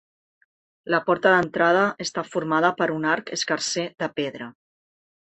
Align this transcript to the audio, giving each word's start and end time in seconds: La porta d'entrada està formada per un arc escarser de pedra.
La 0.93 0.99
porta 1.09 1.33
d'entrada 1.35 1.83
està 2.05 2.23
formada 2.31 2.71
per 2.79 2.87
un 2.97 3.05
arc 3.13 3.29
escarser 3.39 3.85
de 4.05 4.09
pedra. 4.23 4.49